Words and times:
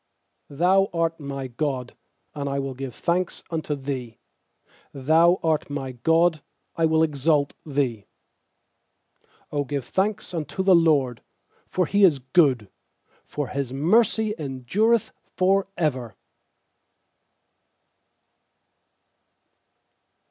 28Thou 0.51 0.89
art 0.95 1.19
my 1.19 1.45
God, 1.45 1.95
and 2.33 2.49
I 2.49 2.57
will 2.57 2.73
give 2.73 2.95
thanks 2.95 3.43
unto 3.51 3.75
Thee; 3.75 4.17
Thou 4.93 5.39
art 5.43 5.69
my 5.69 5.91
God, 5.91 6.41
I 6.75 6.87
will 6.87 7.03
exalt 7.03 7.53
Thee. 7.67 8.07
29Q 9.53 9.67
give 9.67 9.85
thanks 9.85 10.33
unto 10.33 10.63
the 10.63 10.73
LORD, 10.73 11.21
for 11.67 11.85
He 11.85 12.03
is 12.03 12.17
good, 12.17 12.71
For 13.25 13.49
His 13.49 13.73
mercy 13.73 14.33
endureth 14.39 15.11
for 15.35 15.67
ever. 15.77 16.15